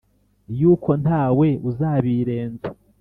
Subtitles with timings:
[0.59, 2.67] yuko ntawe uzabirenza